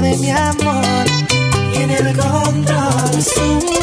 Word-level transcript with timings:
de 0.00 0.16
mi 0.16 0.30
amor 0.30 1.04
tiene 1.72 1.96
el 1.96 2.16
control. 2.16 3.73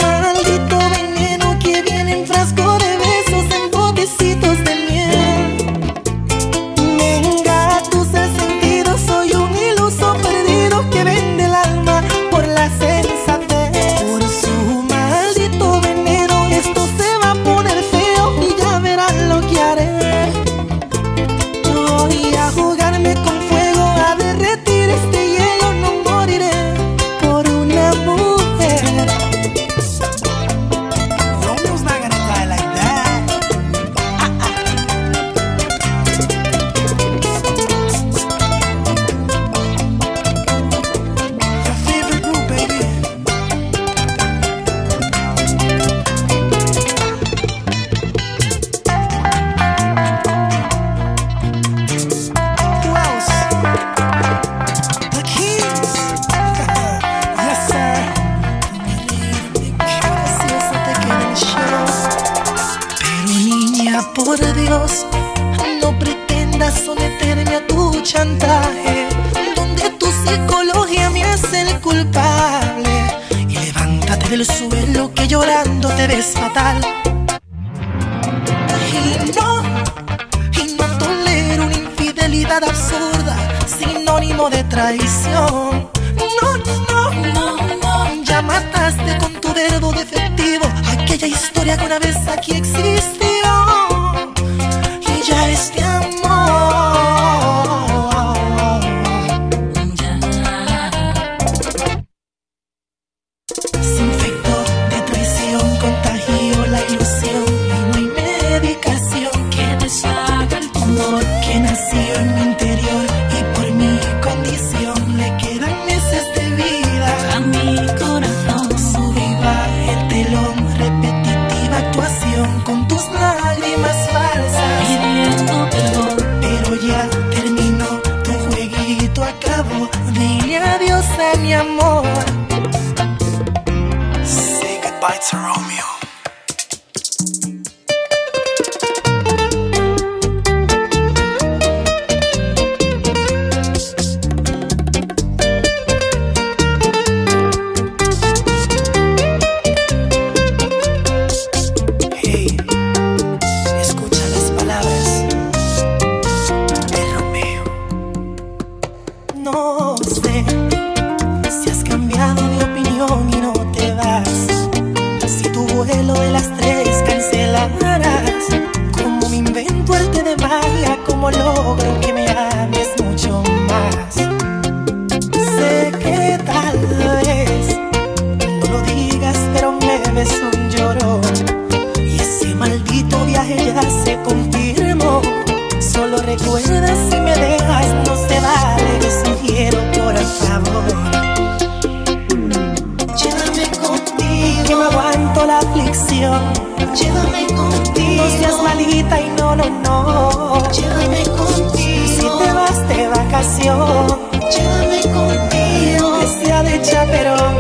Llévame 203.41 205.02
contigo. 205.02 206.20
Que 206.20 206.28
sea 206.28 206.61
de 206.61 206.79
chaperón. 206.84 207.55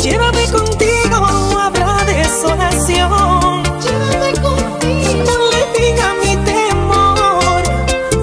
Llévame 0.00 0.46
contigo. 0.46 1.16
Habrá 1.58 2.04
desolación. 2.04 3.62
Llévame 3.82 4.32
contigo. 4.40 5.24
Donde 5.26 5.58
diga 5.76 6.14
mi 6.22 6.36
temor. 6.44 7.62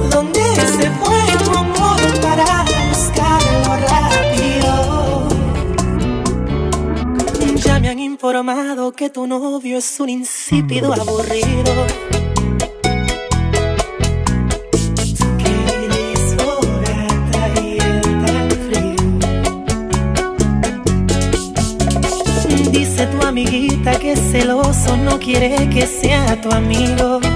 Donde 0.09 0.43
se 0.55 0.89
fue 0.91 1.19
tu 1.43 1.51
amor 1.51 1.99
para 2.21 2.63
buscarlo 2.87 3.71
rápido. 3.91 5.27
Ya 7.57 7.79
me 7.81 7.89
han 7.89 7.99
informado 7.99 8.93
que 8.93 9.09
tu 9.09 9.27
novio 9.27 9.79
es 9.79 9.99
un 9.99 10.07
insípido 10.07 10.93
aburrido. 10.93 12.14
quiere 25.37 25.69
que 25.69 25.85
sea 25.85 26.39
tu 26.41 26.49
amigo. 26.51 27.34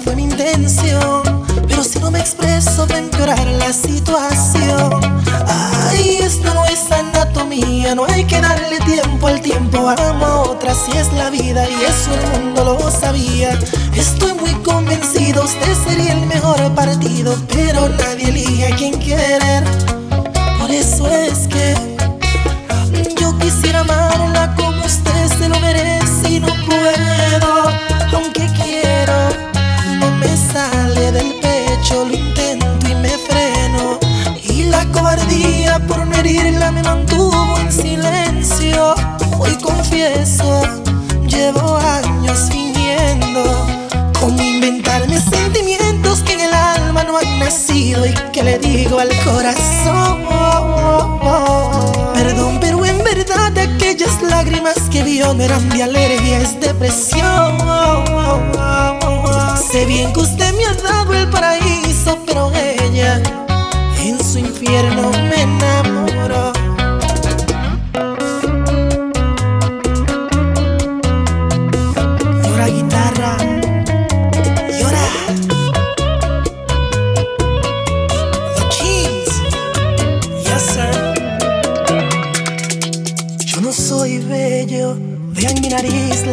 Fue 0.00 0.16
mi 0.16 0.24
intención 0.24 1.22
Pero 1.68 1.84
si 1.84 1.98
no 1.98 2.10
me 2.10 2.20
expreso 2.20 2.86
va 2.86 2.94
a 2.94 2.98
empeorar 2.98 3.46
la 3.46 3.72
situación. 3.72 5.00
Ay, 5.46 6.18
esto 6.22 6.52
no 6.54 6.64
es 6.64 6.90
anatomía, 6.90 7.94
no 7.94 8.04
hay 8.06 8.24
que 8.24 8.40
darle 8.40 8.78
tiempo 8.80 9.26
al 9.26 9.40
tiempo 9.40 9.88
Amo 9.88 10.26
a 10.26 10.40
otra 10.42 10.74
si 10.74 10.96
es 10.96 11.12
la 11.12 11.30
vida 11.30 11.68
y 11.68 11.74
eso 11.84 12.10
el 12.14 12.42
mundo 12.42 12.64
lo 12.64 12.90
sabía. 12.90 13.58
Estoy 13.94 14.34
muy 14.34 14.54
convencido, 14.62 15.44
usted 15.44 15.74
sería 15.86 16.12
el 16.12 16.26
mejor 16.26 16.74
partido 16.74 17.34
Pero 17.48 17.88
nadie 17.88 18.28
elige 18.28 18.72
a 18.72 18.76
quien 18.76 18.98
querer. 18.98 19.64
Por 20.58 20.70
eso 20.70 21.08
es 21.08 21.48
que 21.48 21.74
yo 23.18 23.36
quisiera 23.38 23.80
amarla 23.80 23.99
llevo 41.52 41.76
años 41.76 42.48
fingiendo 42.50 43.42
cómo 44.20 44.40
inventarme 44.40 45.20
sentimientos 45.20 46.20
que 46.20 46.34
en 46.34 46.40
el 46.40 46.54
alma 46.54 47.02
no 47.04 47.16
han 47.18 47.38
nacido 47.38 48.06
y 48.06 48.12
que 48.32 48.42
le 48.42 48.58
digo 48.58 48.98
al 48.98 49.08
corazón. 49.24 50.26
Perdón, 52.14 52.58
pero 52.60 52.84
en 52.84 53.02
verdad 53.02 53.56
aquellas 53.58 54.22
lágrimas 54.22 54.76
que 54.90 55.02
vio 55.02 55.34
no 55.34 55.42
eran 55.42 55.68
de 55.70 55.82
alergia, 55.82 56.40
es 56.40 56.60
depresión. 56.60 57.58
Sé 59.70 59.86
bien 59.86 60.12
que 60.12 60.20
usted 60.20 60.54
me 60.54 60.66
ha 60.66 60.74
dado 60.74 61.14
el 61.14 61.28
paraíso, 61.30 62.18
pero 62.26 62.52
ella 62.54 63.20
en 64.02 64.22
su 64.22 64.38
infierno 64.38 65.10
me 65.28 65.42
enamoró. 65.42 65.79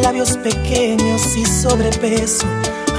Labios 0.02 0.36
pequeños 0.38 1.36
y 1.36 1.44
sobrepeso, 1.44 2.46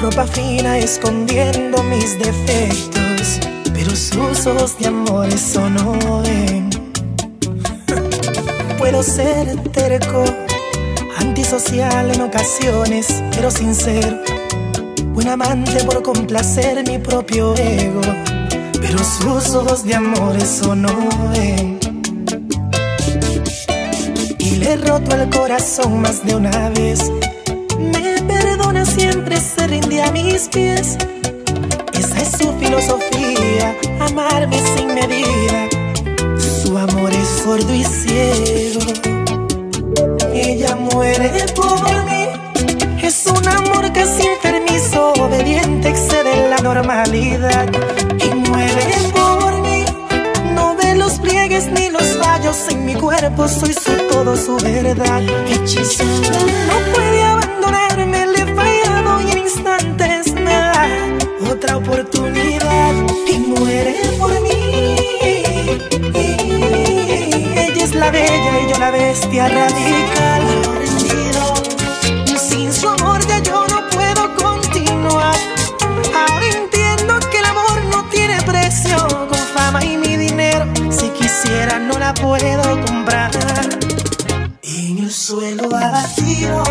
ropa 0.02 0.26
fina 0.26 0.78
escondiendo 0.78 1.84
mis 1.84 2.18
defectos, 2.18 3.40
pero 3.74 3.94
sus 3.96 4.48
ojos 4.48 4.78
de 4.80 4.88
amor 4.88 5.28
eso 5.28 5.70
no. 5.70 5.94
Puedo 8.78 9.04
ser 9.04 9.62
terco, 9.72 10.24
antisocial 11.18 12.12
en 12.12 12.22
ocasiones, 12.22 13.22
pero 13.36 13.52
sincero, 13.52 14.18
buen 15.14 15.28
amante 15.28 15.84
por 15.84 16.02
complacer 16.02 16.88
mi 16.88 16.98
propio 16.98 17.54
ego, 17.56 18.02
pero 18.80 19.00
sus 19.00 19.54
ojos 19.56 19.84
de 19.84 19.96
amor 19.96 20.38
eso 20.38 20.76
no. 20.76 21.10
Roto 24.90 25.16
el 25.16 25.30
corazón 25.30 26.02
más 26.02 26.26
de 26.26 26.36
una 26.36 26.70
vez. 26.70 27.12
Me 27.78 28.22
perdona 28.24 28.84
siempre, 28.86 29.38
se 29.38 29.68
rinde 29.68 30.02
a 30.02 30.12
mis 30.12 30.48
pies. 30.50 30.98
Esa 31.94 32.22
es 32.24 32.32
su 32.32 32.52
filosofía, 32.58 33.76
amarme 34.00 34.60
sin 34.74 34.88
medida. 34.96 35.60
Su 36.40 36.76
amor 36.76 37.12
es 37.14 37.28
sordo 37.44 37.72
y 37.72 37.84
ciego. 37.84 38.82
Ella 40.34 40.76
muere 40.76 41.30
por 41.56 42.06
mí. 42.10 42.26
Es 43.04 43.28
un 43.28 43.48
amor 43.48 43.94
casi 43.94 44.24
enfermizo, 44.28 45.14
obediente, 45.14 45.90
excede 45.90 46.50
la 46.50 46.58
normalidad. 46.58 47.68
Fallos 52.22 52.68
en 52.70 52.86
mi 52.86 52.96
cuerpo, 52.96 53.48
soy 53.48 53.74
su 53.74 53.92
todo, 54.12 54.36
su 54.36 54.58
verdad. 54.58 55.22
Hechizada. 55.48 56.40
No 56.70 56.94
puede 56.94 57.24
abandonarme, 57.24 58.26
le 58.28 58.42
he 58.42 58.56
fallado 58.56 59.22
y 59.22 59.32
en 59.32 59.38
instantes 59.40 60.34
me 60.34 60.54
da 60.54 60.88
otra 61.52 61.78
oportunidad. 61.78 62.94
Y 63.28 63.38
muere 63.40 63.96
por 64.20 64.32
mí. 64.42 64.96
Ella 67.66 67.84
es 67.84 67.96
la 67.96 68.12
bella 68.12 68.52
y 68.62 68.72
yo 68.72 68.80
la 68.80 68.92
bestia 68.92 69.48
radical. 69.48 70.49
Puedo 82.14 82.86
comprar. 82.86 83.32
En 84.64 84.98
el 85.00 85.12
suelo 85.12 85.76
abatido, 85.76 86.64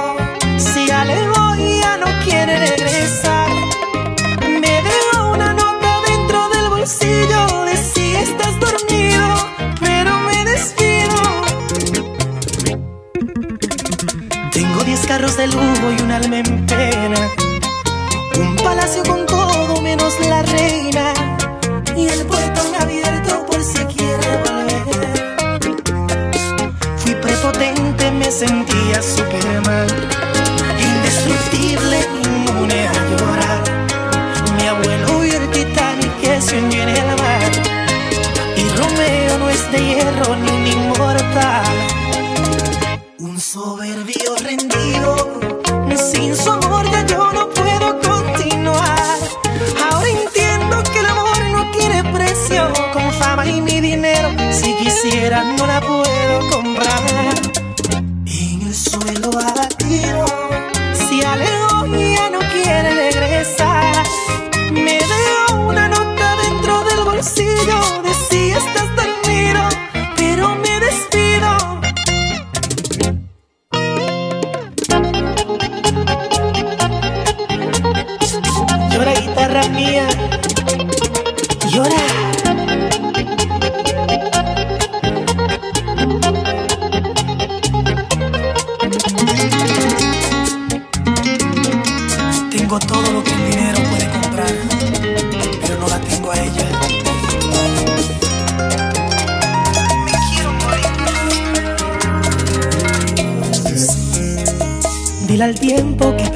fama 53.19 53.47
y 53.47 53.61
mi 53.61 53.81
dinero, 53.81 54.18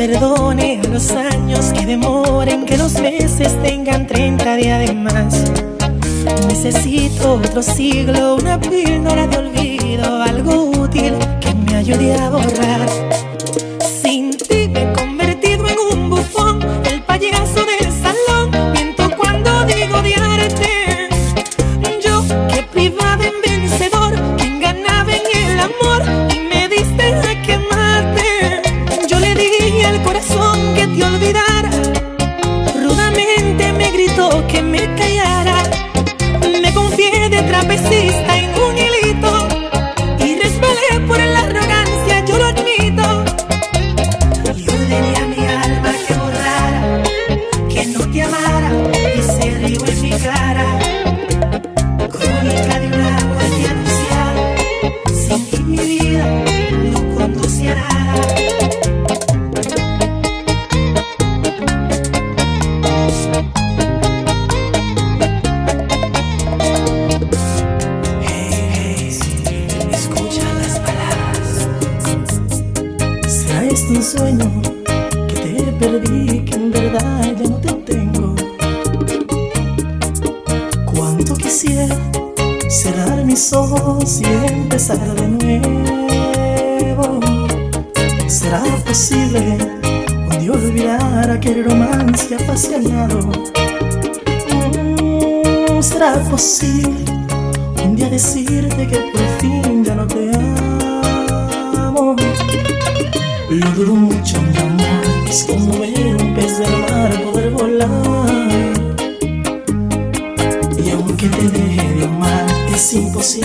perdone 0.07 0.81
a 0.85 0.89
los 0.89 1.13
años 1.13 1.73
que 1.73 1.87
demoren, 1.87 2.67
que 2.67 2.77
los 2.77 3.01
meses 3.01 3.57
tengan 3.63 4.05
30 4.09 4.57
días 4.57 4.81
de 4.85 4.95
más. 4.95 5.45
Necesito 6.49 7.35
otro 7.35 7.63
siglo, 7.63 8.35
una 8.35 8.61
píldora 8.61 9.29
de 9.29 9.37
olvido, 9.39 10.23
algo 10.23 10.65
útil 10.83 11.15
que 11.41 11.55
me 11.55 11.77
ayude 11.77 12.15
a 12.17 12.31
borrar. 12.31 13.12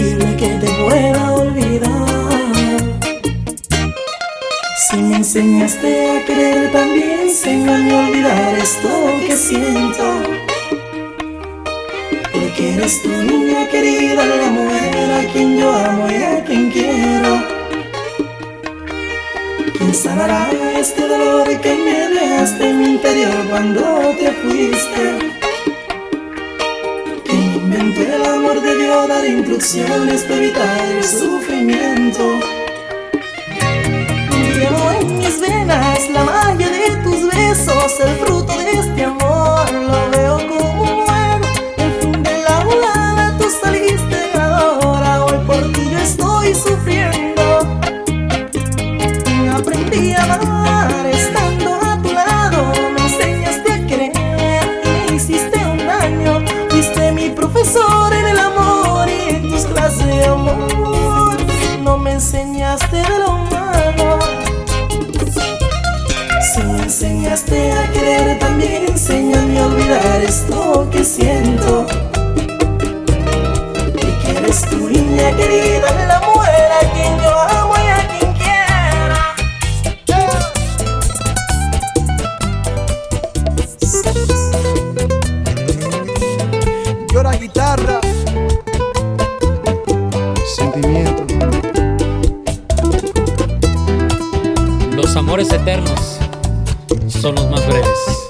Imposible 0.08 0.36
que 0.38 0.48
te 0.48 0.68
pueda 0.84 1.34
olvidar. 1.34 1.90
Si 4.90 4.98
me 4.98 5.18
enseñaste 5.18 6.12
a 6.12 6.26
querer, 6.26 6.72
también 6.72 7.20
enséñame 7.22 7.94
a 7.94 8.08
olvidar 8.08 8.56
esto 8.56 8.90
que 9.26 9.36
siento. 9.36 10.04
Porque 12.34 12.74
eres 12.74 13.02
tu 13.02 13.10
niña 13.10 13.68
querida, 13.70 14.26
la 14.26 14.50
mujer 14.50 15.12
a 15.12 15.32
quien 15.32 15.58
yo 15.58 15.72
amo 15.72 16.10
y 16.10 16.24
a 16.24 16.44
quien 16.44 16.72
quiero. 16.72 17.44
¿Quién 19.78 19.94
sanará 19.94 20.50
este 20.78 21.08
dolor 21.08 21.48
que 21.60 21.76
me 21.76 22.20
dejaste 22.20 22.70
en 22.70 22.80
mi 22.80 22.86
interior 22.92 23.48
cuando 23.50 23.82
te 24.20 24.32
fuiste? 24.32 25.37
¿Quién 27.77 27.89
inventó 27.89 28.15
el 28.15 28.25
amor 28.25 28.60
debió 28.60 29.07
dar 29.07 29.24
instrucciones 29.24 30.24
para 30.24 30.36
evitar 30.38 30.86
el 30.86 31.03
sufrimiento? 31.03 32.39
Llevo 34.55 34.91
en 35.00 35.17
mis 35.19 35.39
venas 35.39 36.10
la 36.10 36.24
magia 36.24 36.69
de 36.72 36.96
tus 37.03 37.29
besos, 37.29 38.00
el 38.00 38.15
fruto 38.15 38.57
de 38.57 38.72
este 38.72 39.03
amor. 39.03 39.72
Lo 39.72 40.10
veo 40.10 40.48
como 40.48 40.57
guitarra. 87.38 88.00
Sentimiento. 90.56 91.25
Los 94.91 95.15
amores 95.15 95.51
eternos 95.51 96.20
son 97.08 97.36
los 97.36 97.50
más 97.50 97.65
breves. 97.67 98.27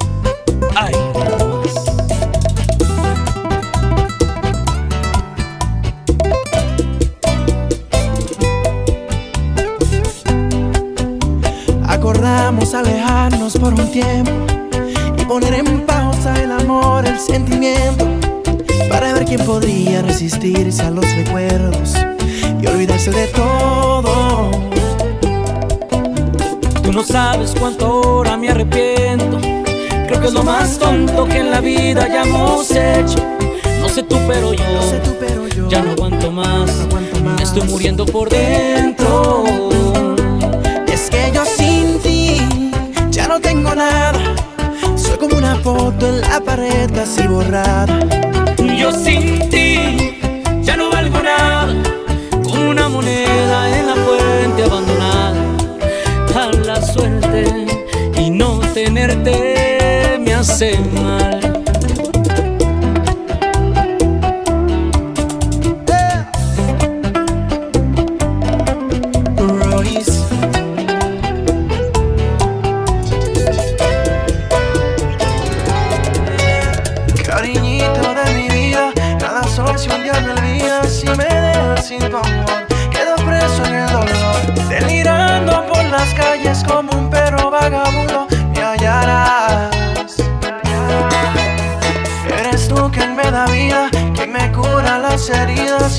Ay, 0.76 0.94
Acordamos 11.88 12.74
alejarnos 12.74 13.58
por 13.58 13.74
un 13.74 13.92
tiempo 13.92 14.32
y 15.18 15.26
poner 15.26 15.54
en 15.56 15.86
pausa 15.86 16.34
el 16.42 16.52
amor, 16.52 17.06
el 17.06 17.20
sentimiento, 17.20 18.06
quién 19.28 19.46
podría 19.46 20.02
resistirse 20.02 20.82
a 20.84 20.90
los 20.90 21.06
recuerdos 21.16 21.94
y 22.62 22.68
olvidarse 22.68 23.12
de 23.12 23.28
todo. 23.28 24.52
tú 26.82 26.94
no 26.94 27.04
sabes 27.04 27.54
cuánto 27.60 27.86
ahora 27.86 28.38
me 28.38 28.50
arrepiento. 28.50 29.40
Creo 30.08 30.22
que 30.22 30.28
es 30.28 30.34
lo 30.34 30.44
más 30.44 30.78
tonto 30.78 31.26
que 31.26 31.40
en 31.40 31.52
la 31.52 31.60
vida 31.60 32.04
hayamos 32.04 32.72
hecho. 32.72 33.20
No 33.82 33.90
sé 33.90 34.04
tú, 34.04 34.18
pero 34.28 34.54
yo, 34.54 34.64
No 34.74 34.82
sé 34.82 35.00
tú, 35.00 35.16
pero 35.20 35.48
yo 35.50 35.68
ya 35.68 35.82
no 35.82 35.92
aguanto 35.92 36.32
más. 36.32 36.74
no 36.78 36.84
aguanto 36.84 37.20
más. 37.20 37.36
Me 37.36 37.44
estoy 37.44 37.64
muriendo 37.64 38.06
por 38.06 38.30
dentro. 38.30 39.44
Es 40.88 41.10
que 41.10 41.32
yo 41.34 41.44
sin 41.46 42.00
ti 42.00 42.38
ya 43.12 43.28
no 43.28 43.42
tengo 43.42 43.76
nada. 43.76 44.36
Soy 44.96 45.18
como 45.18 45.38
una 45.38 45.58
foto 45.58 46.08
en 46.08 46.22
la 46.22 46.40
pared 46.40 46.90
casi 46.94 47.28
borrada. 47.28 48.37
Yo 48.78 48.92
sin 48.92 49.50
ti 49.50 50.14
ya 50.62 50.78
no 50.78 50.92
valgo 50.92 51.20
nada, 51.24 51.74
como 52.44 52.70
una 52.70 52.88
moneda 52.88 53.78
en 53.78 53.88
la 53.88 53.96
fuente 53.96 54.64
abandonada. 54.64 55.44
A 56.36 56.52
la 56.66 56.80
suerte 56.82 57.66
y 58.20 58.30
no 58.30 58.60
tenerte 58.76 60.20
me 60.20 60.34
hace 60.36 60.78
mal. 61.02 61.37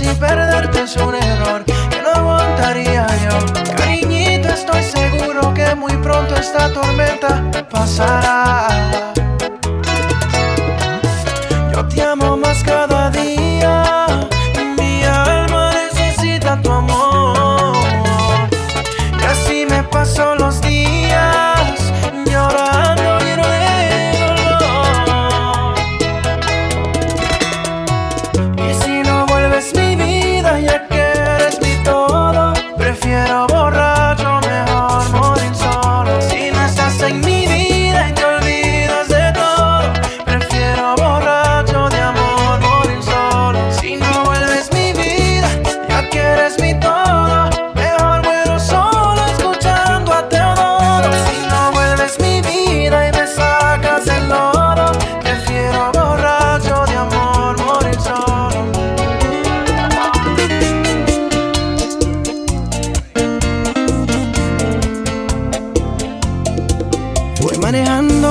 Y 0.00 0.14
perderte 0.14 0.82
es 0.82 0.96
un 0.96 1.14
error 1.14 1.64
que 1.64 2.02
no 2.02 2.10
aguantaría 2.10 3.06
yo. 3.24 3.74
Cariñito, 3.76 4.48
estoy 4.48 4.82
seguro 4.82 5.52
que 5.54 5.74
muy 5.74 5.96
pronto 5.96 6.34
esta 6.36 6.72
tormenta 6.72 7.50
pasará. 7.70 9.07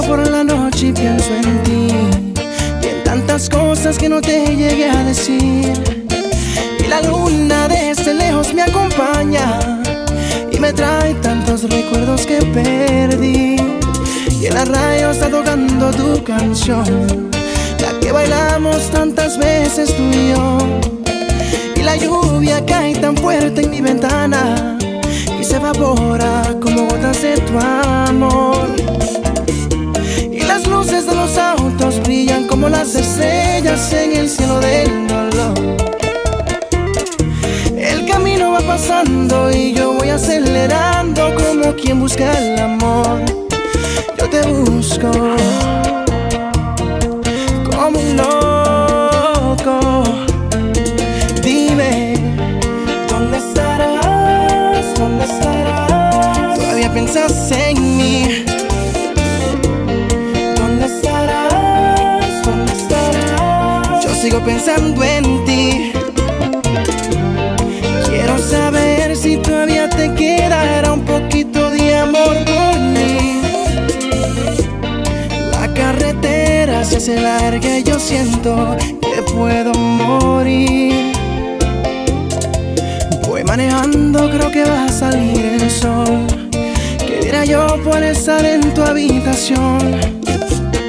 Por 0.01 0.27
la 0.29 0.43
noche 0.43 0.93
pienso 0.93 1.33
en 1.33 1.63
ti. 1.63 1.87
Y 2.81 2.87
en 2.87 3.03
tantas 3.03 3.49
cosas 3.49 3.97
que 3.97 4.09
no 4.09 4.21
te 4.21 4.55
llegué 4.55 4.89
a 4.89 5.03
decir. 5.03 5.73
Y 6.79 6.87
la 6.87 7.01
luna 7.01 7.67
desde 7.67 8.13
lejos 8.13 8.53
me 8.53 8.61
acompaña. 8.61 9.59
Y 10.51 10.59
me 10.59 10.73
trae 10.73 11.13
tantos 11.15 11.63
recuerdos 11.63 12.25
que 12.25 12.37
perdí. 12.53 13.55
Y 14.41 14.45
en 14.45 14.53
la 14.53 14.65
radio 14.65 15.11
está 15.11 15.29
tocando 15.29 15.91
tu 15.91 16.23
canción. 16.23 17.29
La 17.81 17.99
que 17.99 18.11
bailamos 18.11 18.89
tantas 18.91 19.37
veces 19.37 19.95
tú 19.95 20.03
y 20.03 20.29
yo. 20.29 20.57
Y 21.75 21.83
la 21.83 21.95
lluvia 21.95 22.63
cae 22.65 22.95
tan 22.95 23.15
fuerte 23.15 23.61
en 23.61 23.69
mi 23.71 23.81
ventana. 23.81 24.77
Y 25.39 25.43
se 25.43 25.55
evapora 25.55 26.55
como 26.61 26.87
gotas 26.87 27.21
de 27.21 27.37
tu 27.39 27.57
amor. 27.59 28.86
Brillan 31.95 32.47
como 32.47 32.67
las 32.67 32.95
estrellas 32.95 33.93
en 33.93 34.11
el 34.17 34.29
cielo 34.29 34.59
del 34.59 35.07
dolor. 35.07 35.53
El 37.77 38.05
camino 38.05 38.51
va 38.51 38.59
pasando 38.59 39.49
y 39.49 39.73
yo 39.73 39.93
voy 39.93 40.09
acelerando 40.09 41.33
como 41.35 41.73
quien 41.75 41.99
busca 42.01 42.29
el 42.39 42.59
amor. 42.59 43.21
Yo 44.17 44.29
te 44.29 44.41
busco 44.51 45.11
como 47.71 47.99
un 47.99 48.17
loco. 48.17 49.79
Dime, 51.41 52.15
¿dónde 53.07 53.37
estarás? 53.37 54.85
¿Dónde 54.99 55.23
estarás? 55.23 56.59
Todavía 56.59 56.93
piensas 56.93 57.51
en 57.51 57.76
sigo 64.27 64.43
pensando 64.43 65.01
en 65.05 65.45
ti. 65.45 65.91
Quiero 68.09 68.37
saber 68.37 69.15
si 69.15 69.37
todavía 69.37 69.89
te 69.89 70.13
quedará 70.15 70.91
un 70.91 71.05
poquito 71.05 71.69
de 71.71 71.95
amor 71.95 72.35
por 72.43 72.77
mí. 72.77 73.39
La 75.51 75.73
carretera 75.73 76.83
se 76.83 76.97
hace 76.97 77.21
larga 77.21 77.77
y 77.77 77.83
yo 77.83 77.97
siento 77.99 78.75
que 79.01 79.21
puedo 79.31 79.71
morir. 79.73 81.13
Voy 83.29 83.45
manejando, 83.45 84.29
creo 84.29 84.51
que 84.51 84.65
va 84.65 84.85
a 84.87 84.89
salir 84.89 85.45
el 85.61 85.71
sol. 85.71 86.27
¿Qué 87.07 87.19
dirá 87.23 87.45
yo 87.45 87.65
por 87.81 88.03
estar 88.03 88.43
en 88.43 88.73
tu 88.73 88.81
habitación? 88.83 89.79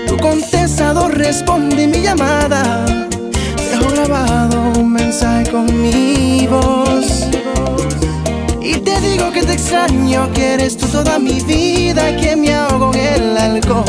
Tu 0.08 0.16
contestador 0.16 1.16
responde 1.16 1.86
mi 1.86 2.00
llamada. 2.00 3.07
Un 4.10 4.90
mensaje 4.90 5.50
con 5.50 5.66
mi 5.82 6.46
voz. 6.46 7.26
Y 8.62 8.72
te 8.80 8.98
digo 9.02 9.30
que 9.30 9.42
te 9.42 9.52
extraño, 9.52 10.32
que 10.32 10.54
eres 10.54 10.78
tú 10.78 10.86
toda 10.86 11.18
mi 11.18 11.40
vida, 11.40 12.16
que 12.16 12.34
me 12.34 12.54
ahogo 12.54 12.94
en 12.94 13.22
el 13.22 13.36
alcohol. 13.36 13.84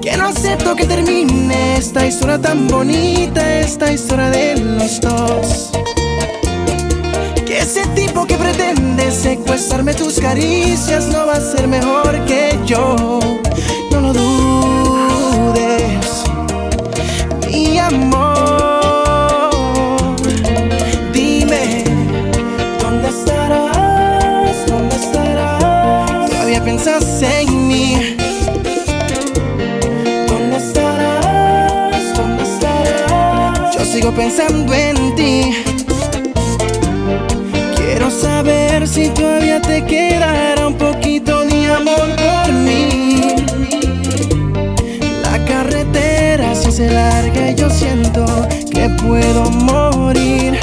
Que 0.00 0.16
no 0.16 0.28
acepto 0.28 0.74
que 0.74 0.86
termine 0.86 1.76
esta 1.76 2.06
historia 2.06 2.40
tan 2.40 2.68
bonita, 2.68 3.60
esta 3.60 3.92
historia 3.92 4.30
de 4.30 4.56
los 4.56 4.98
dos. 5.02 5.70
Que 7.44 7.58
ese 7.58 7.86
tipo 7.88 8.24
que 8.24 8.36
pretende 8.36 9.10
secuestrarme 9.10 9.92
tus 9.92 10.18
caricias 10.18 11.06
no 11.08 11.26
va 11.26 11.34
a 11.34 11.40
ser 11.40 11.68
mejor 11.68 12.24
que 12.24 12.58
yo. 12.64 13.20
No 13.90 14.00
lo 14.00 14.14
dudes, 14.14 14.49
sigo 34.00 34.12
pensando 34.12 34.72
en 34.72 35.14
ti. 35.14 35.52
Quiero 37.76 38.10
saber 38.10 38.88
si 38.88 39.10
todavía 39.10 39.60
te 39.60 39.84
quedará 39.84 40.68
un 40.68 40.74
poquito 40.74 41.44
de 41.44 41.66
amor 41.66 42.08
por 42.16 42.52
mí. 42.52 43.34
La 45.22 45.44
carretera 45.44 46.54
se 46.54 46.90
larga 46.90 47.50
y 47.50 47.54
yo 47.56 47.68
siento 47.68 48.24
que 48.72 48.88
puedo 48.88 49.50
morir. 49.50 50.58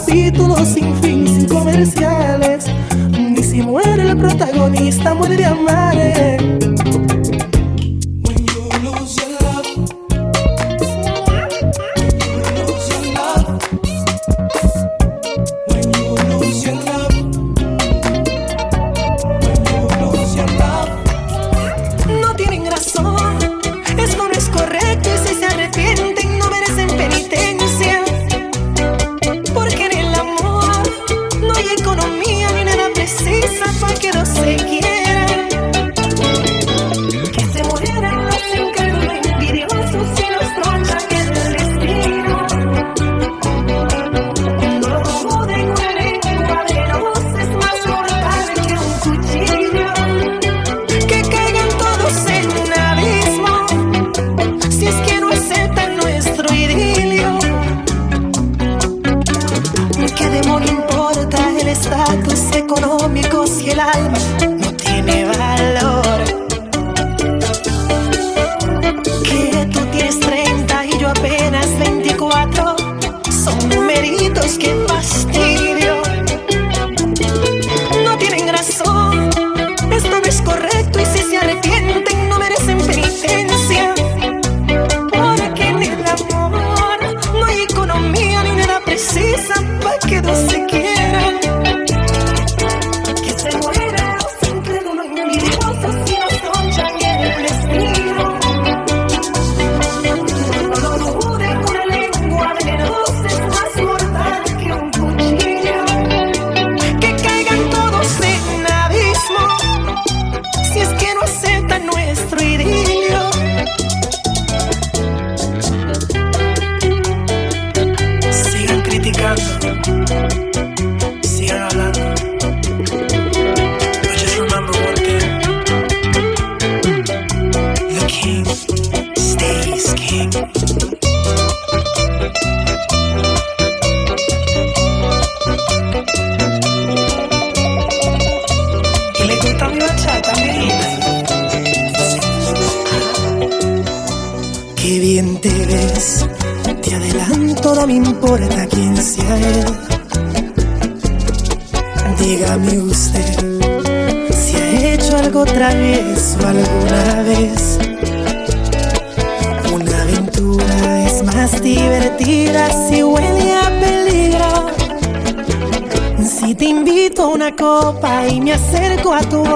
Es 0.00 0.08
un 0.08 0.14
capítulo 0.14 0.56
sin 0.64 0.94
fin, 1.02 1.26
sin 1.26 1.46
comerciales. 1.46 2.66
Ni 3.10 3.42
si 3.42 3.62
muere 3.62 4.02
el 4.02 4.16
protagonista, 4.16 5.14
muere 5.14 5.36
de 5.36 5.44
amar. 5.44 5.96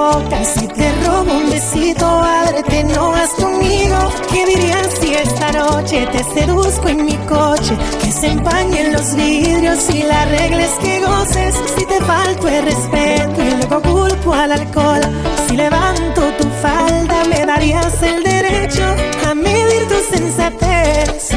Boca, 0.04 0.44
si 0.44 0.66
te 0.68 0.92
robo 1.04 1.32
un 1.32 1.50
besito, 1.50 2.06
ábrete, 2.06 2.84
no 2.84 3.10
vas 3.10 3.30
conmigo. 3.30 3.96
¿Qué 4.30 4.44
dirías 4.46 4.88
si 5.00 5.14
esta 5.14 5.52
noche 5.52 6.06
te 6.12 6.22
seduzco 6.34 6.88
en 6.88 7.04
mi 7.04 7.16
coche? 7.34 7.74
Que 8.02 8.10
se 8.12 8.28
empañen 8.28 8.92
los 8.92 9.14
vidrios 9.14 9.88
y 9.90 10.02
la 10.02 10.24
regla 10.26 10.62
es 10.64 10.74
que 10.82 11.00
goces. 11.00 11.54
Si 11.76 11.84
te 11.86 12.00
falto 12.00 12.48
el 12.48 12.64
respeto 12.64 13.42
y 13.42 13.50
luego 13.58 13.82
culpo 13.82 14.32
al 14.34 14.52
alcohol, 14.52 15.04
si 15.46 15.56
levanto 15.56 16.20
tu 16.38 16.48
falda, 16.62 17.24
me 17.30 17.46
darías 17.46 18.02
el 18.02 18.22
derecho 18.22 18.84
a 19.28 19.34
medir 19.34 19.82
tu 19.88 19.98
sensatez. 20.14 21.28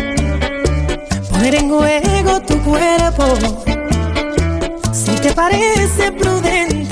Poner 1.31 1.55
en 1.55 1.69
juego 1.69 2.41
tu 2.41 2.55
cuerpo 2.63 3.25
si 4.91 5.11
te 5.21 5.31
parece 5.33 6.11
prudente 6.11 6.86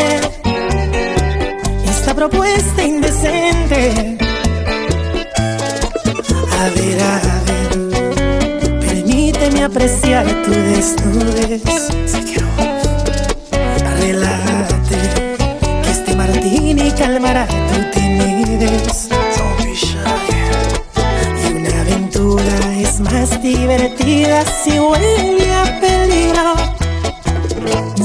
propuesta 2.15 2.83
indecente. 2.83 4.17
A 6.59 6.69
ver, 6.69 7.01
a 7.01 7.19
ver, 7.45 8.79
permíteme 8.79 9.63
apreciar 9.63 10.25
tu 10.43 10.51
desnudez. 10.51 11.61
Relájate, 13.99 14.97
que 15.83 15.91
este 15.91 16.15
martini 16.15 16.91
calmará 16.91 17.47
tu 17.47 17.99
timidez. 17.99 19.09
Y 21.43 21.53
una 21.53 21.81
aventura 21.81 22.79
es 22.79 22.99
más 23.01 23.41
divertida 23.41 24.43
si 24.45 24.79
huele 24.79 25.53
a 25.53 25.79
peligro. 25.81 26.74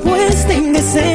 propuesta 0.00 0.52
indecente. 0.52 1.13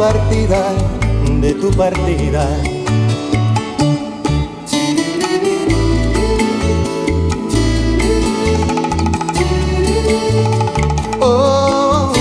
Partida, 0.00 0.62
de 1.42 1.52
tu 1.52 1.70
partida. 1.72 2.48
Oh, 11.20 12.12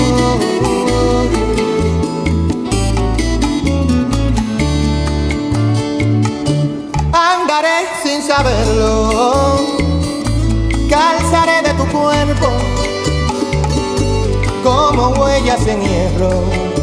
Andaré 7.13 7.87
sin 8.03 8.21
saberlo, 8.21 9.55
calzaré 10.89 11.61
de 11.63 11.73
tu 11.75 11.85
cuerpo 11.97 12.49
como 14.65 15.07
huellas 15.11 15.65
en 15.65 15.81
hierro. 15.81 16.78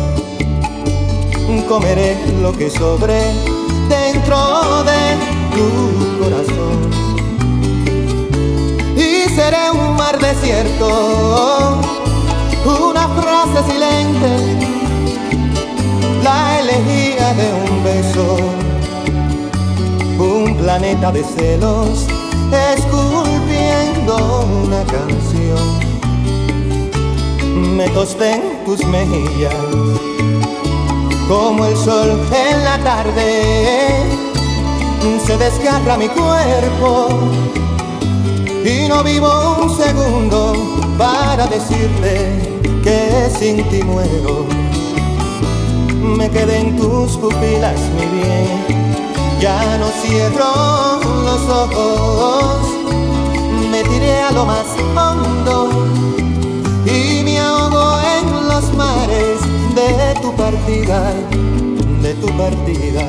Comeré 1.68 2.16
lo 2.42 2.52
que 2.52 2.70
sobre 2.70 3.32
dentro 3.88 4.84
de 4.84 5.16
tu 5.54 5.66
corazón 6.22 7.06
y 8.96 9.28
seré 9.28 9.70
un 9.70 9.96
mar 9.96 10.18
desierto, 10.18 11.78
una 12.64 13.08
frase 13.08 13.72
silente, 13.72 14.30
la 16.22 16.60
elegía 16.60 17.34
de 17.34 17.48
un 17.70 17.84
beso, 17.84 18.36
un 20.18 20.56
planeta 20.56 21.12
de 21.12 21.22
celos, 21.22 22.06
esculpiendo 22.76 24.46
una 24.64 24.82
canción. 24.84 25.86
Me 27.76 27.88
tosté 27.90 28.32
en 28.34 28.64
tus 28.64 28.84
mejillas, 28.86 29.54
como 31.28 31.64
el 31.66 31.76
sol 31.76 32.20
en 32.32 32.64
la 32.64 32.78
tarde, 32.78 34.04
se 35.24 35.36
desgarra 35.36 35.96
mi 35.96 36.08
cuerpo 36.08 37.08
y 38.64 38.88
no 38.88 39.02
vivo 39.02 39.56
un 39.62 39.76
segundo 39.76 40.54
para 40.96 41.46
decirte 41.46 42.60
que 42.82 43.30
sin 43.38 43.68
ti 43.68 43.82
muero. 43.82 44.46
Me 46.16 46.30
quedé 46.30 46.60
en 46.60 46.76
tus 46.76 47.16
pupilas, 47.16 47.78
mi 47.98 48.06
bien, 48.18 48.64
ya 49.40 49.78
no 49.78 49.88
cierro 50.02 51.00
los 51.24 51.42
ojos. 51.48 52.68
Me 53.70 53.82
tiré 53.82 54.22
a 54.22 54.30
lo 54.30 54.46
más 54.46 54.66
hondo 54.94 55.68
y 56.86 57.22
me 57.24 57.40
ahogo 57.40 57.98
en 58.00 58.48
los 58.48 58.72
mares 58.74 59.40
de 59.76 60.14
tu 60.22 60.34
partida, 60.34 61.12
de 62.02 62.14
tu 62.14 62.28
partida. 62.38 63.04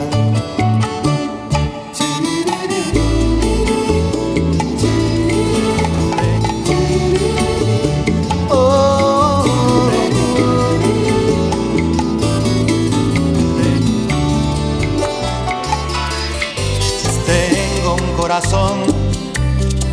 Corazón 18.18 18.80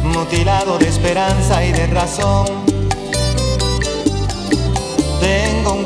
mutilado 0.03 0.77
de 0.77 0.89
esperanza 0.89 1.65
y 1.65 1.71
de 1.71 1.87
razón. 1.87 2.64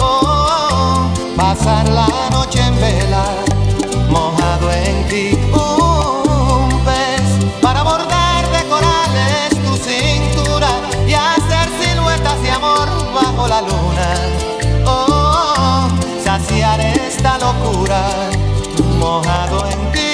Oh, 0.00 1.08
pasar 1.36 1.88
la 1.88 2.08
noche 2.30 2.60
en 2.60 2.76
vela, 2.80 3.24
mojado 4.10 4.70
en 4.72 5.08
ti. 5.08 5.38
Un 5.52 6.68
pez 6.84 7.22
para 7.60 7.82
bordar 7.82 8.42
de 8.50 8.64
corales 8.68 9.50
tu 9.64 9.76
cintura 9.76 10.70
y 11.06 11.14
hacer 11.14 11.68
siluetas 11.80 12.40
de 12.42 12.50
amor 12.50 12.88
bajo 13.14 13.48
la 13.48 13.60
luna. 13.62 14.08
Oh, 14.86 15.06
oh, 15.08 15.88
saciar 16.24 16.80
esta 16.80 17.38
locura 17.38 18.02
mojado 18.98 19.66
en 19.68 19.92
ti. 19.92 20.13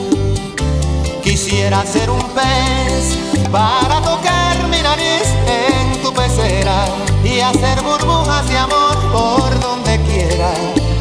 Quisiera 1.43 1.83
ser 1.87 2.07
un 2.11 2.21
pez 2.35 3.17
para 3.51 3.99
tocar 4.01 4.67
mi 4.67 4.79
nariz 4.79 5.23
en 5.47 5.99
tu 6.03 6.13
pecera 6.13 6.85
y 7.23 7.39
hacer 7.39 7.81
burbujas 7.81 8.47
de 8.47 8.59
amor 8.59 8.95
por 9.11 9.59
donde 9.59 9.99
quiera. 10.03 10.51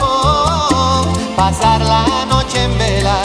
Oh, 0.01 1.05
pasar 1.37 1.83
la 1.83 2.25
noche 2.25 2.65
en 2.65 2.79
vela, 2.79 3.19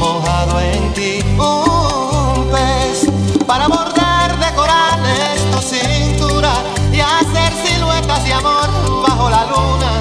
mojado 0.00 0.60
en 0.60 0.92
ti. 0.94 1.20
Un 1.38 2.50
pez 2.50 3.08
para 3.46 3.68
bordar 3.68 4.36
de 4.36 4.52
corales 4.56 5.48
tu 5.52 5.58
cintura 5.62 6.54
y 6.92 6.98
hacer 6.98 7.52
siluetas 7.64 8.24
de 8.24 8.32
amor 8.32 8.68
bajo 9.06 9.30
la 9.30 9.44
luna. 9.44 9.92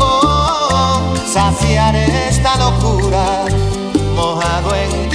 Oh, 0.00 1.00
saciar 1.32 1.94
esta 1.94 2.56
locura 2.56 3.44
mojado 4.16 4.74
en 4.74 5.08
ti. 5.10 5.13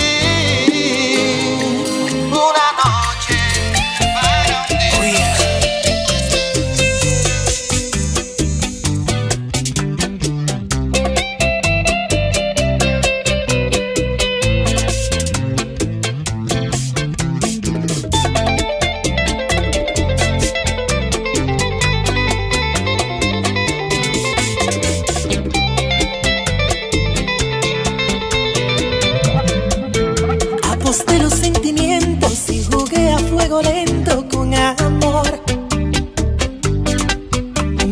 Lento 33.58 34.26
con 34.32 34.54
amor. 34.54 35.42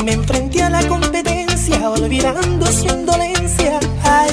Me 0.06 0.12
enfrenté 0.13 0.62
a 0.62 0.70
la 0.70 0.88
competencia, 0.88 1.89
olvidando 1.89 2.65
su 2.67 2.86
indolencia. 2.86 3.80
Ay, 4.04 4.30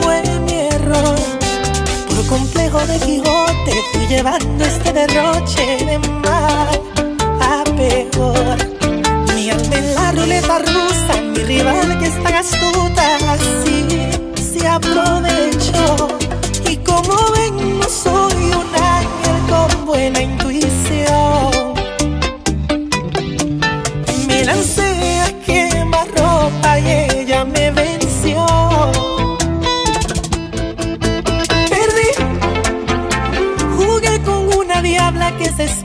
fue 0.00 0.22
mi 0.46 0.52
error. 0.52 1.18
Por 2.08 2.26
complejo 2.28 2.78
de 2.86 2.98
Quijote, 3.00 3.72
fui 3.92 4.06
llevando 4.06 4.64
este 4.64 4.92
derroche 4.92 5.84
de 5.84 5.98
mal 5.98 6.80
a 7.40 7.64
peor. 7.76 8.56
Mi 9.34 9.50
alma 9.50 9.76
en 9.76 9.94
la 9.96 10.12
ruleta 10.12 10.58
rusa, 10.60 11.20
mi 11.22 11.42
rival 11.42 11.98
que 11.98 12.06
es 12.06 12.22
tan 12.22 12.34
astuta, 12.34 13.16
así 13.32 13.84
se 14.36 14.68
aprovechó. 14.68 15.53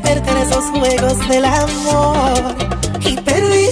Experta 0.10 0.32
en 0.32 0.38
esos 0.38 0.66
juegos 0.66 1.30
del 1.30 1.46
amor. 1.46 2.56
Y 3.02 3.16
perdí, 3.18 3.68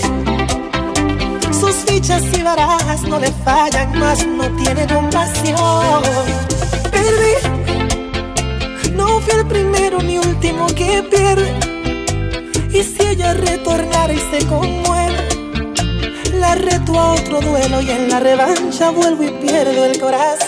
sus 1.51 1.75
fichas 1.85 2.23
y 2.37 2.43
barajas 2.43 3.01
no 3.03 3.19
le 3.19 3.31
fallan 3.43 3.97
más, 3.97 4.25
no 4.25 4.45
tiene 4.57 4.85
compasión. 4.87 6.03
Perdí, 6.91 7.33
no 8.93 9.19
fui 9.21 9.33
el 9.39 9.47
primero 9.47 9.99
ni 10.01 10.17
último 10.19 10.67
que 10.67 11.03
pierde. 11.03 11.59
Y 12.71 12.83
si 12.83 13.01
ella 13.07 13.33
retornara 13.33 14.13
y 14.13 14.19
se 14.19 14.45
conmueve, 14.45 15.17
la 16.33 16.55
reto 16.55 16.99
a 16.99 17.13
otro 17.13 17.41
duelo 17.41 17.81
y 17.81 17.89
en 17.89 18.09
la 18.09 18.19
revancha 18.19 18.91
vuelvo 18.91 19.23
y 19.23 19.31
pierdo 19.31 19.85
el 19.85 19.99
corazón. 19.99 20.47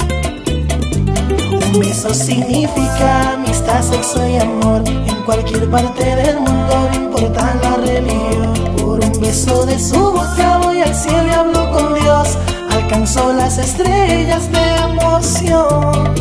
Un 1.73 1.79
beso 1.79 2.13
significa 2.13 3.35
amistad, 3.35 3.81
sexo 3.81 4.27
y 4.27 4.35
amor. 4.35 4.83
En 4.85 5.23
cualquier 5.23 5.69
parte 5.69 6.03
del 6.17 6.41
mundo, 6.41 6.89
no 6.91 6.95
importa 6.95 7.55
la 7.63 7.77
religión. 7.77 8.53
Por 8.75 8.99
un 8.99 9.21
beso 9.21 9.65
de 9.65 9.79
su 9.79 10.11
boca 10.11 10.57
voy 10.61 10.81
al 10.81 10.93
cielo 10.93 11.27
y 11.27 11.29
hablo 11.29 11.71
con 11.71 11.93
Dios. 11.93 12.37
Alcanzó 12.71 13.31
las 13.31 13.57
estrellas 13.57 14.51
de 14.51 14.75
emoción. 14.75 16.13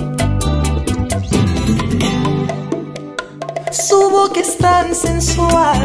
Su 3.73 4.09
boca 4.09 4.39
es 4.39 4.57
tan 4.57 4.95
sensual. 4.95 5.85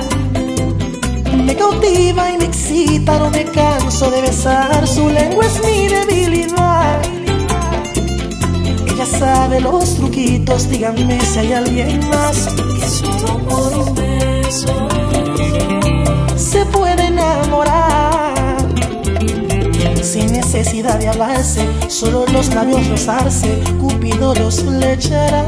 Me 1.44 1.56
cautiva 1.56 2.32
y 2.32 2.38
me 2.38 2.46
excita, 2.46 3.18
no 3.18 3.32
me 3.32 3.46
canso 3.46 4.12
de 4.12 4.22
besar. 4.22 4.88
Su 4.88 5.10
lengua 5.10 5.44
es 5.44 5.60
mi 5.64 5.88
debilidad. 5.88 7.15
Sabe 9.20 9.62
los 9.62 9.96
truquitos, 9.96 10.70
díganme 10.70 11.20
si 11.22 11.40
hay 11.40 11.54
alguien 11.54 12.10
más. 12.10 12.48
que 12.48 12.88
solo 12.88 13.38
por 13.48 13.74
un 13.78 13.96
beso 13.96 14.88
Se 16.36 16.66
puede 16.66 17.08
enamorar 17.08 18.36
sin 20.06 20.32
necesidad 20.32 21.00
de 21.00 21.10
hablarse, 21.10 21.68
solo 21.90 22.26
los 22.32 22.54
labios 22.54 22.88
rozarse. 22.88 23.60
Cupido 23.80 24.34
los 24.36 24.62
flechará. 24.64 25.46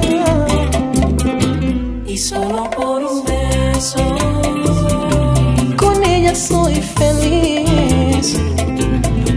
y 2.06 2.18
solo 2.18 2.70
por 2.72 3.04
un 3.04 3.24
beso 3.24 4.00
Con 5.78 6.04
ella 6.04 6.36
soy 6.36 6.76
feliz. 6.76 8.38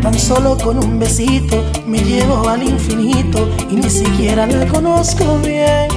Tan 0.02 0.18
solo 0.18 0.56
con 0.56 0.78
un 0.82 0.98
besito 0.98 1.62
me 1.86 1.98
llevo 1.98 2.48
al 2.48 2.62
infinito 2.62 3.48
y 3.70 3.76
ni 3.76 3.90
siquiera 3.90 4.46
la 4.46 4.66
conozco 4.66 5.38
bien. 5.38 5.88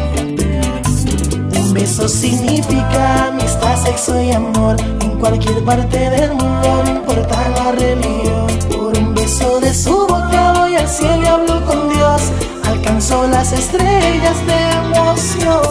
Un 1.57 1.73
beso 1.73 2.09
significa 2.09 3.27
amistad, 3.27 3.81
sexo 3.81 4.21
y 4.21 4.31
amor. 4.31 4.75
En 5.01 5.17
cualquier 5.19 5.63
parte 5.63 6.09
del 6.09 6.31
mundo, 6.31 6.83
no 6.83 6.91
importa 6.91 7.49
la 7.49 7.71
religión. 7.71 8.47
Por 8.69 8.97
un 8.97 9.15
beso 9.15 9.61
de 9.61 9.73
su 9.73 9.95
boca 10.05 10.53
voy 10.57 10.75
al 10.75 10.89
cielo 10.89 11.23
y 11.23 11.25
hablo 11.25 11.65
con 11.65 11.89
Dios. 11.89 12.21
Alcanzó 12.65 13.25
las 13.27 13.53
estrellas 13.53 14.37
de 14.45 14.71
emoción. 14.85 15.61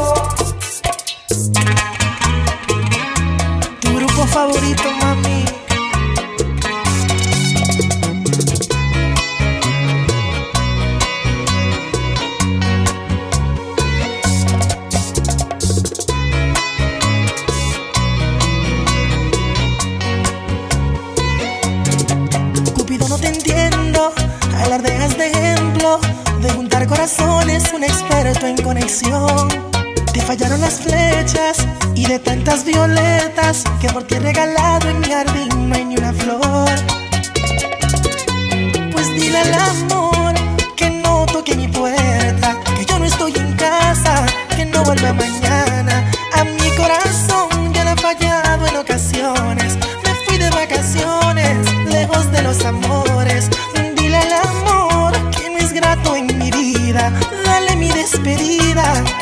Tu 3.80 3.94
grupo 3.94 4.26
favorito, 4.26 4.84
mami. 5.02 5.41
Fallaron 30.32 30.62
las 30.62 30.80
flechas 30.80 31.58
y 31.94 32.06
de 32.06 32.18
tantas 32.18 32.64
violetas 32.64 33.64
que 33.82 33.88
por 33.90 34.04
ti 34.04 34.14
he 34.14 34.18
regalado 34.18 34.88
en 34.88 35.00
mi 35.00 35.08
jardín 35.08 35.68
no 35.68 35.74
hay 35.74 35.84
ni 35.84 35.96
una 35.98 36.14
flor. 36.14 36.70
Pues 38.92 39.14
dile 39.14 39.36
al 39.36 39.52
amor 39.52 40.34
que 40.74 40.88
no 40.88 41.26
toque 41.26 41.54
mi 41.54 41.68
puerta, 41.68 42.58
que 42.78 42.86
yo 42.86 42.98
no 42.98 43.04
estoy 43.04 43.34
en 43.36 43.54
casa, 43.56 44.24
que 44.56 44.64
no 44.64 44.82
vuelva 44.84 45.12
mañana. 45.12 45.41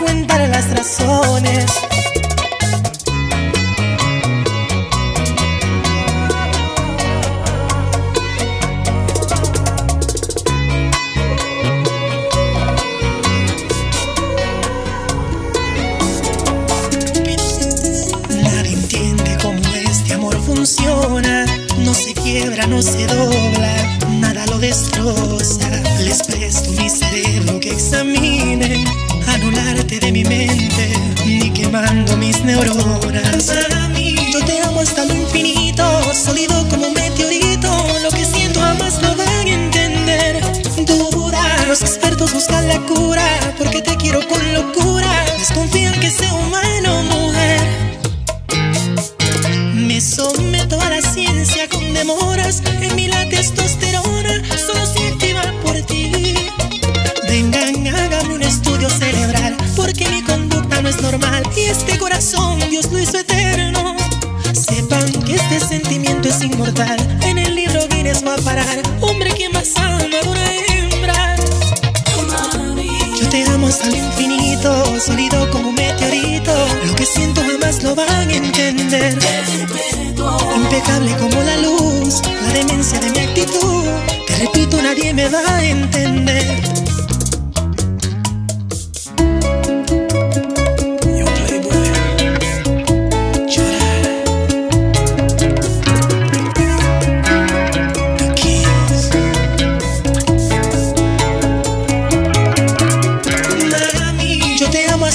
Cuéntale 0.01 0.48
las 0.48 0.70
razones. 0.70 1.66
Nadie 18.42 18.72
entiende 18.72 19.36
cómo 19.42 19.61
este 19.90 20.14
amor 20.14 20.36
funciona. 20.42 21.44
No 21.78 21.94
se 21.94 22.14
quiebra, 22.14 22.66
no 22.66 22.80
se 22.82 23.07
dobla, 23.07 23.39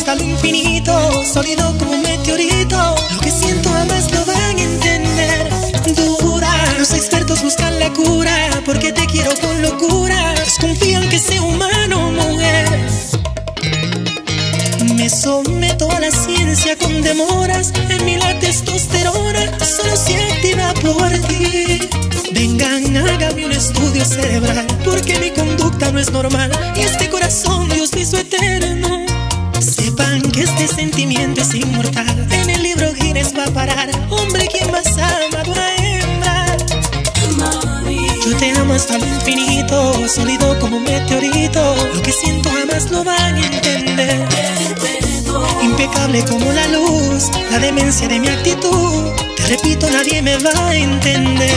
hasta 0.05 0.23
lo 0.23 0.29
infinito, 0.29 1.23
sólido 1.25 1.75
como 1.79 1.93
un 1.93 2.03
meteorito. 2.03 2.95
Lo 3.15 3.19
que 3.21 3.31
siento 3.31 3.71
jamás 3.71 4.11
lo 4.11 4.23
van 4.25 4.37
a 4.37 4.61
entender. 4.61 5.49
Dura, 5.95 6.53
los 6.77 6.93
expertos 6.93 7.41
buscan 7.41 7.79
la 7.79 7.91
cura, 7.91 8.61
porque 8.65 8.91
te 8.91 9.07
quiero 9.07 9.31
con 9.41 9.63
locura. 9.63 10.35
Desconfían 10.35 11.09
que 11.09 11.17
sea 11.17 11.41
humano, 11.41 12.11
mujer. 12.11 12.87
Me 14.95 15.09
someto 15.09 15.89
a 15.89 15.99
la 15.99 16.11
ciencia 16.11 16.77
con 16.77 17.01
demoras 17.01 17.73
en 17.89 18.05
mi 18.05 18.17
la 18.17 18.37
testosterona 18.37 19.57
solo 19.59 19.95
se 19.95 20.21
activa 20.21 20.71
por 20.83 21.09
ti. 21.27 21.79
Vengan, 22.31 22.95
hágame 22.95 23.45
un 23.45 23.51
estudio 23.53 24.05
cerebral 24.05 24.67
porque 24.83 25.19
mi 25.19 25.31
conducta 25.31 25.91
no 25.91 25.99
es 25.99 26.11
normal 26.11 26.51
y 26.75 26.81
este 26.81 27.09
corazón 27.09 27.69
Dios 27.69 27.91
me 27.93 28.01
hizo 28.01 28.17
eterno. 28.17 29.04
Que 30.35 30.41
este 30.41 30.67
sentimiento 30.67 31.39
es 31.39 31.55
inmortal. 31.55 32.27
En 32.29 32.49
el 32.49 32.61
libro 32.61 32.91
Guinness 32.91 33.33
va 33.37 33.45
a 33.45 33.51
parar. 33.51 33.89
Hombre, 34.09 34.45
quien 34.47 34.69
más 34.69 34.85
ama 34.97 35.43
de 35.43 35.49
una 35.49 35.75
hembra. 35.77 36.57
Yo 38.25 38.35
te 38.35 38.51
amo 38.51 38.73
hasta 38.73 38.97
el 38.97 39.07
infinito, 39.07 40.09
sólido 40.09 40.59
como 40.59 40.75
un 40.75 40.83
meteorito. 40.83 41.75
Lo 41.93 42.01
que 42.01 42.11
siento 42.11 42.49
jamás 42.49 42.91
lo 42.91 43.05
van 43.05 43.35
a 43.35 43.45
entender. 43.45 44.27
Impecable 45.63 46.25
como 46.25 46.51
la 46.51 46.67
luz, 46.67 47.31
la 47.49 47.59
demencia 47.59 48.09
de 48.09 48.19
mi 48.19 48.27
actitud. 48.27 49.13
Te 49.37 49.47
repito, 49.47 49.89
nadie 49.89 50.21
me 50.21 50.35
va 50.39 50.67
a 50.67 50.75
entender. 50.75 51.55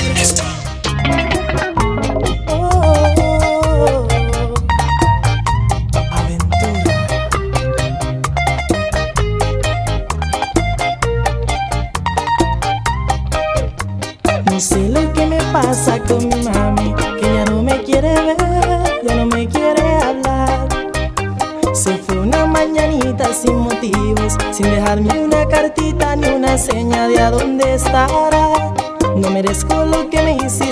Dónde 27.58 27.74
estará. 27.74 28.28
No 29.16 29.30
merezco 29.30 29.84
lo 29.84 30.08
que 30.08 30.22
me 30.22 30.36
hiciste 30.36 30.67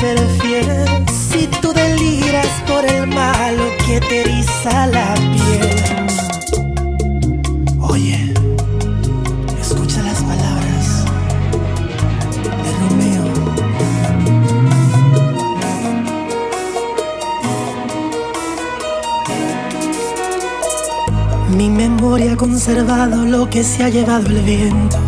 ser 0.00 0.18
fiel. 0.40 0.66
Si 1.30 1.46
tú 1.60 1.72
deliras 1.72 2.48
por 2.66 2.84
el 2.84 3.06
malo 3.06 3.64
que 3.86 4.00
te 4.00 4.20
eriza 4.22 4.86
la 4.86 5.14
piel. 5.14 6.06
Oye, 7.80 8.34
escucha 9.60 10.02
las 10.02 10.22
palabras 10.22 11.04
de 12.62 12.70
Romeo. 12.80 13.24
Mi 21.56 21.68
memoria 21.68 22.32
ha 22.32 22.36
conservado 22.36 23.24
lo 23.24 23.48
que 23.48 23.64
se 23.64 23.84
ha 23.84 23.88
llevado 23.88 24.26
el 24.28 24.42
viento. 24.42 25.07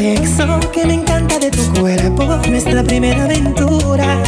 sexo, 0.00 0.58
que 0.72 0.86
me 0.86 0.94
encanta 0.94 1.38
de 1.38 1.50
tu 1.50 1.62
cuerpo, 1.78 2.24
nuestra 2.48 2.82
primera 2.82 3.24
aventura. 3.24 4.22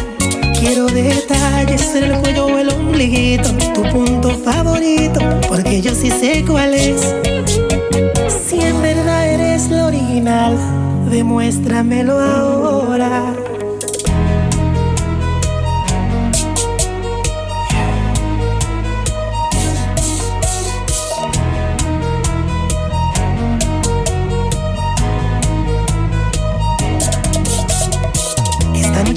Quiero 0.60 0.86
detalles 0.86 1.94
en 1.94 2.04
el 2.04 2.18
cuello 2.20 2.46
o 2.46 2.58
el 2.58 2.68
ombliguito, 2.68 3.48
tu 3.74 3.82
punto 3.84 4.30
favorito, 4.44 5.20
porque 5.48 5.80
yo 5.80 5.94
sí 5.94 6.10
sé 6.10 6.44
cuál 6.46 6.74
es. 6.74 7.14
Si 8.28 8.60
en 8.60 8.82
verdad 8.82 9.26
eres 9.28 9.70
lo 9.70 9.86
original, 9.86 10.58
demuéstramelo 11.10 12.20
ahora. 12.20 13.41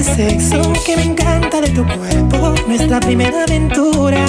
El 0.00 0.04
sexo, 0.04 0.72
que 0.86 0.96
me 0.96 1.02
encanta 1.04 1.60
de 1.60 1.68
tu 1.68 1.84
cuerpo, 1.84 2.54
nuestra 2.66 3.00
primera 3.00 3.42
aventura. 3.42 4.24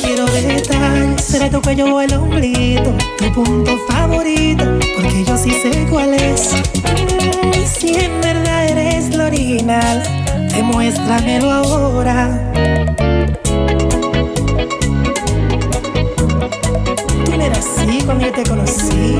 Quiero 0.00 0.26
detalles, 0.26 1.22
será 1.24 1.48
tu 1.48 1.62
cuello 1.62 1.94
o 1.94 2.00
el 2.00 2.12
ombligo, 2.14 2.96
tu 3.16 3.32
punto 3.32 3.78
favorito, 3.88 4.64
porque 4.96 5.24
yo 5.24 5.36
sí 5.38 5.50
sé 5.50 5.86
cuál 5.88 6.14
es. 6.14 6.52
Mm, 6.52 7.64
Si 7.64 7.94
en 7.94 8.20
verdad 8.20 8.64
eres 8.70 9.14
lo 9.14 9.26
original, 9.26 10.02
demuéstramelo 10.52 11.52
ahora. 11.52 12.52
Tú 17.24 17.36
no 17.36 17.44
eras 17.44 17.66
así 17.78 18.02
cuando 18.04 18.32
te 18.32 18.42
conocí. 18.42 19.16